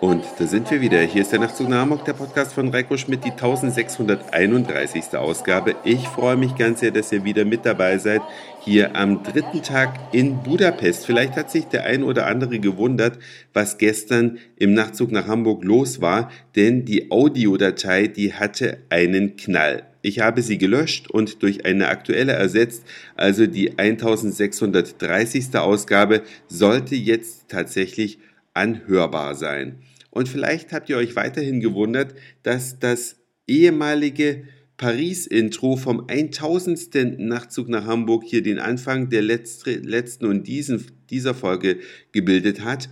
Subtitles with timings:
[0.00, 1.00] Und da sind wir wieder.
[1.00, 5.16] Hier ist der Nachtzug nach Hamburg, der Podcast von Reiko Schmidt, die 1631.
[5.16, 5.74] Ausgabe.
[5.82, 8.22] Ich freue mich ganz sehr, dass ihr wieder mit dabei seid,
[8.60, 11.04] hier am dritten Tag in Budapest.
[11.04, 13.18] Vielleicht hat sich der ein oder andere gewundert,
[13.52, 19.82] was gestern im Nachtzug nach Hamburg los war, denn die Audiodatei, die hatte einen Knall.
[20.08, 22.82] Ich habe sie gelöscht und durch eine aktuelle ersetzt,
[23.14, 25.54] also die 1630.
[25.56, 28.18] Ausgabe sollte jetzt tatsächlich
[28.54, 29.80] anhörbar sein.
[30.10, 33.16] Und vielleicht habt ihr euch weiterhin gewundert, dass das
[33.46, 34.44] ehemalige
[34.78, 37.18] Paris-Intro vom 1000.
[37.18, 41.80] Nachtzug nach Hamburg hier den Anfang der letzten und diesen, dieser Folge
[42.12, 42.88] gebildet hat.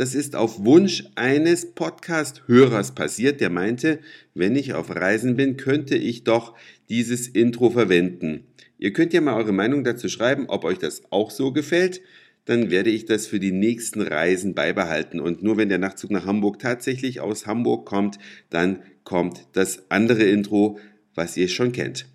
[0.00, 3.98] Das ist auf Wunsch eines Podcast-Hörers passiert, der meinte,
[4.32, 6.56] wenn ich auf Reisen bin, könnte ich doch
[6.88, 8.44] dieses Intro verwenden.
[8.78, 12.00] Ihr könnt ja mal eure Meinung dazu schreiben, ob euch das auch so gefällt
[12.46, 15.20] dann werde ich das für die nächsten Reisen beibehalten.
[15.20, 20.22] Und nur wenn der Nachtzug nach Hamburg tatsächlich aus Hamburg kommt, dann kommt das andere
[20.22, 20.78] Intro,
[21.14, 22.06] was ihr schon kennt.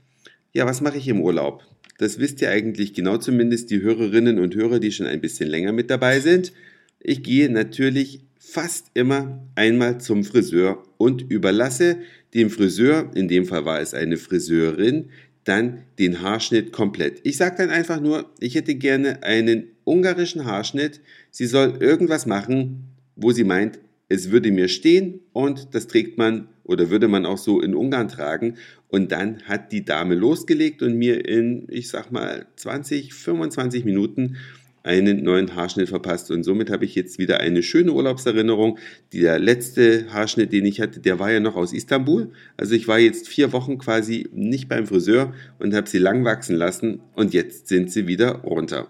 [0.52, 1.63] Ja, was mache ich im Urlaub?
[2.00, 5.72] Das wisst ihr eigentlich genau zumindest die Hörerinnen und Hörer, die schon ein bisschen länger
[5.72, 6.52] mit dabei sind.
[7.08, 11.97] Ich gehe natürlich fast immer einmal zum Friseur und überlasse
[12.34, 15.09] dem Friseur, in dem Fall war es eine Friseurin,
[15.44, 17.20] dann den Haarschnitt komplett.
[17.22, 21.00] Ich sage dann einfach nur, ich hätte gerne einen ungarischen Haarschnitt.
[21.30, 23.78] Sie soll irgendwas machen, wo sie meint,
[24.09, 28.08] es würde mir stehen und das trägt man oder würde man auch so in Ungarn
[28.08, 28.56] tragen.
[28.88, 34.38] Und dann hat die Dame losgelegt und mir in, ich sag mal, 20, 25 Minuten
[34.86, 38.78] einen neuen Haarschnitt verpasst und somit habe ich jetzt wieder eine schöne Urlaubserinnerung.
[39.11, 42.31] Der letzte Haarschnitt, den ich hatte, der war ja noch aus Istanbul.
[42.55, 46.56] Also ich war jetzt vier Wochen quasi nicht beim Friseur und habe sie lang wachsen
[46.56, 48.88] lassen und jetzt sind sie wieder runter.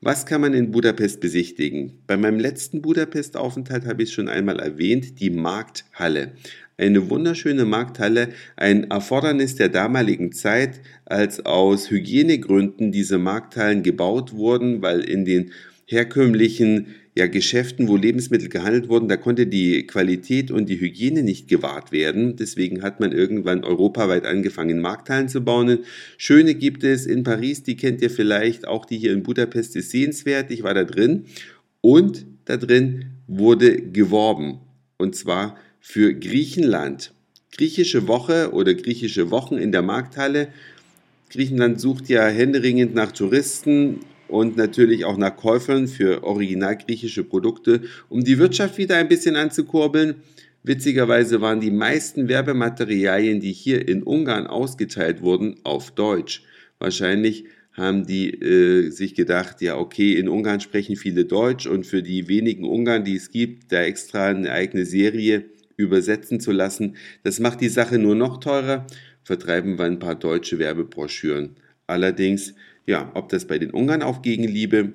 [0.00, 1.98] Was kann man in Budapest besichtigen?
[2.06, 6.32] Bei meinem letzten Budapest-Aufenthalt habe ich es schon einmal erwähnt, die Markthalle.
[6.80, 14.80] Eine wunderschöne Markthalle, ein Erfordernis der damaligen Zeit, als aus Hygienegründen diese Markthallen gebaut wurden,
[14.80, 15.50] weil in den
[15.86, 21.48] herkömmlichen ja, Geschäften, wo Lebensmittel gehandelt wurden, da konnte die Qualität und die Hygiene nicht
[21.48, 22.36] gewahrt werden.
[22.36, 25.80] Deswegen hat man irgendwann europaweit angefangen, Markthallen zu bauen.
[26.16, 29.90] Schöne gibt es in Paris, die kennt ihr vielleicht, auch die hier in Budapest ist
[29.90, 30.52] sehenswert.
[30.52, 31.24] Ich war da drin
[31.80, 34.60] und da drin wurde geworben.
[34.96, 37.12] Und zwar für Griechenland.
[37.52, 40.48] Griechische Woche oder griechische Wochen in der Markthalle.
[41.30, 47.82] Griechenland sucht ja händeringend nach Touristen und natürlich auch nach Käufern für original griechische Produkte,
[48.08, 50.16] um die Wirtschaft wieder ein bisschen anzukurbeln.
[50.62, 56.42] Witzigerweise waren die meisten Werbematerialien, die hier in Ungarn ausgeteilt wurden, auf Deutsch.
[56.78, 62.02] Wahrscheinlich haben die äh, sich gedacht, ja okay, in Ungarn sprechen viele Deutsch und für
[62.02, 65.44] die wenigen Ungarn, die es gibt, da extra eine eigene Serie
[65.78, 68.86] übersetzen zu lassen, das macht die Sache nur noch teurer,
[69.24, 71.56] vertreiben wir ein paar deutsche Werbebroschüren.
[71.86, 72.54] Allerdings
[72.88, 74.94] ja, ob das bei den Ungarn auf Gegenliebe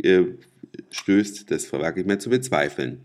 [0.00, 0.22] äh,
[0.90, 3.00] stößt, das verwage ich mir zu bezweifeln.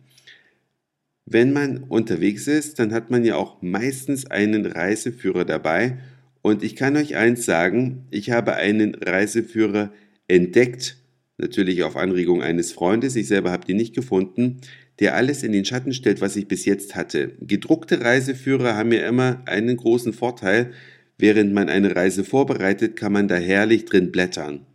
[1.26, 5.98] Wenn man unterwegs ist, dann hat man ja auch meistens einen Reiseführer dabei.
[6.44, 9.92] Und ich kann euch eins sagen, ich habe einen Reiseführer
[10.28, 10.98] entdeckt,
[11.42, 14.62] natürlich auf Anregung eines Freundes, ich selber habe den nicht gefunden,
[15.00, 17.34] der alles in den Schatten stellt, was ich bis jetzt hatte.
[17.42, 20.72] Gedruckte Reiseführer haben ja immer einen großen Vorteil,
[21.22, 24.66] Während man eine Reise vorbereitet, kann man da herrlich drin blättern.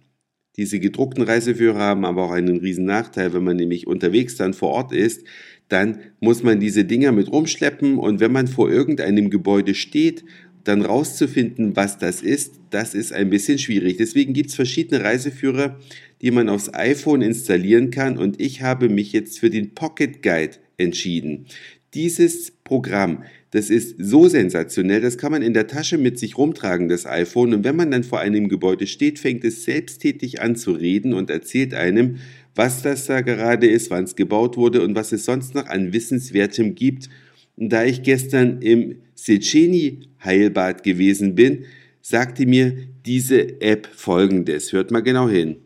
[0.56, 4.68] Diese gedruckten Reiseführer haben aber auch einen riesen Nachteil, wenn man nämlich unterwegs dann vor
[4.68, 5.24] Ort ist,
[5.68, 10.24] dann muss man diese Dinger mit rumschleppen und wenn man vor irgendeinem Gebäude steht,
[10.62, 13.96] dann rauszufinden, was das ist, das ist ein bisschen schwierig.
[13.96, 15.80] Deswegen gibt es verschiedene Reiseführer,
[16.26, 20.56] die man aufs iPhone installieren kann und ich habe mich jetzt für den Pocket Guide
[20.76, 21.46] entschieden.
[21.94, 23.22] Dieses Programm
[23.56, 27.54] das ist so sensationell, das kann man in der Tasche mit sich rumtragen, das iPhone.
[27.54, 31.30] Und wenn man dann vor einem Gebäude steht, fängt es selbsttätig an zu reden und
[31.30, 32.16] erzählt einem,
[32.54, 35.94] was das da gerade ist, wann es gebaut wurde und was es sonst noch an
[35.94, 37.08] Wissenswertem gibt.
[37.56, 41.64] Und da ich gestern im Secheni Heilbad gewesen bin,
[42.02, 42.76] sagte mir
[43.06, 44.72] diese App folgendes.
[44.72, 45.56] Hört mal genau hin.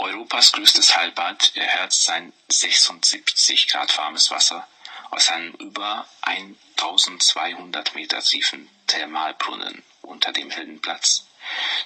[0.00, 4.66] Europas größtes Heilbad erhält sein 76 Grad warmes Wasser
[5.10, 11.26] aus einem über 1200 Meter tiefen Thermalbrunnen unter dem Heldenplatz,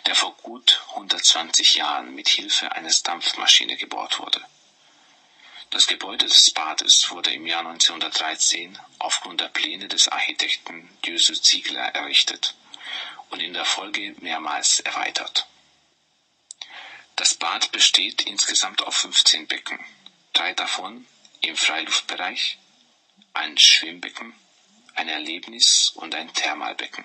[0.07, 4.41] der vor gut 120 Jahren mit Hilfe eines Dampfmaschine gebaut wurde.
[5.71, 11.93] Das Gebäude des Bades wurde im Jahr 1913 aufgrund der Pläne des Architekten Jöse Ziegler
[11.97, 12.55] errichtet
[13.31, 15.49] und in der Folge mehrmals erweitert.
[17.17, 19.79] Das Bad besteht insgesamt aus 15 Becken,
[20.33, 21.07] drei davon
[21.43, 22.59] im Freiluftbereich,
[23.35, 24.33] ein Schwimmbecken,
[24.95, 27.05] ein Erlebnis- und ein Thermalbecken.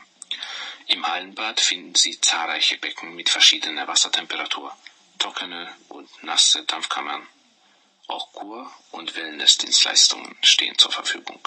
[0.88, 4.76] Im Hallenbad finden Sie zahlreiche Becken mit verschiedener Wassertemperatur,
[5.20, 7.28] trockene und nasse Dampfkammern.
[8.08, 11.40] Auch Kur- und Wellnessdienstleistungen stehen zur Verfügung.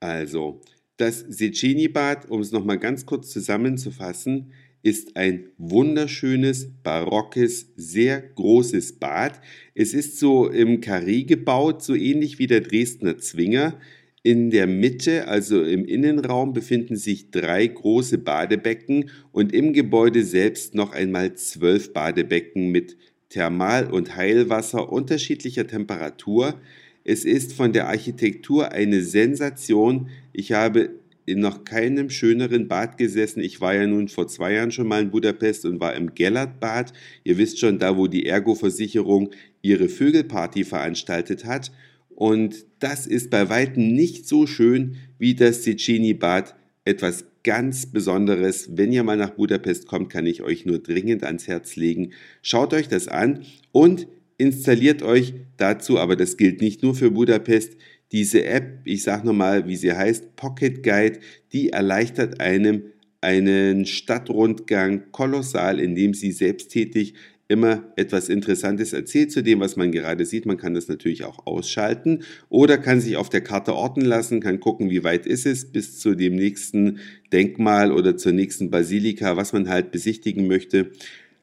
[0.00, 0.62] Also,
[0.96, 9.40] das Seceni-Bad, um es nochmal ganz kurz zusammenzufassen, ist ein wunderschönes, barockes, sehr großes Bad.
[9.74, 13.78] Es ist so im Karree gebaut, so ähnlich wie der Dresdner Zwinger.
[14.22, 20.74] In der Mitte, also im Innenraum, befinden sich drei große Badebecken und im Gebäude selbst
[20.74, 22.96] noch einmal zwölf Badebecken mit
[23.30, 26.60] Thermal- und Heilwasser unterschiedlicher Temperatur.
[27.04, 30.10] Es ist von der Architektur eine Sensation.
[30.32, 30.99] Ich habe
[31.30, 33.40] in noch keinem schöneren Bad gesessen.
[33.40, 36.92] Ich war ja nun vor zwei Jahren schon mal in Budapest und war im Gellert-Bad.
[37.24, 39.30] Ihr wisst schon, da wo die Ergo-Versicherung
[39.62, 41.72] ihre Vögelparty veranstaltet hat.
[42.08, 46.54] Und das ist bei weitem nicht so schön wie das Cecchini-Bad.
[46.84, 48.76] Etwas ganz Besonderes.
[48.76, 52.12] Wenn ihr mal nach Budapest kommt, kann ich euch nur dringend ans Herz legen.
[52.42, 54.06] Schaut euch das an und
[54.36, 57.76] installiert euch dazu, aber das gilt nicht nur für Budapest,
[58.12, 61.20] diese App, ich sage nochmal, wie sie heißt, Pocket Guide,
[61.52, 62.84] die erleichtert einem
[63.20, 67.14] einen Stadtrundgang kolossal, indem sie selbsttätig
[67.48, 70.46] immer etwas Interessantes erzählt zu dem, was man gerade sieht.
[70.46, 74.60] Man kann das natürlich auch ausschalten oder kann sich auf der Karte orten lassen, kann
[74.60, 77.00] gucken, wie weit ist es bis zu dem nächsten
[77.32, 80.92] Denkmal oder zur nächsten Basilika, was man halt besichtigen möchte.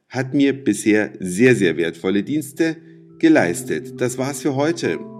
[0.08, 2.78] Hat mir bisher sehr, sehr wertvolle Dienste
[3.18, 4.00] geleistet.
[4.00, 5.17] Das war's für heute.